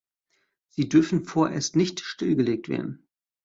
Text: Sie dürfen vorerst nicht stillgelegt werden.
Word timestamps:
Sie 0.69 0.89
dürfen 0.89 1.25
vorerst 1.25 1.75
nicht 1.75 1.99
stillgelegt 1.99 2.69
werden. 2.69 3.05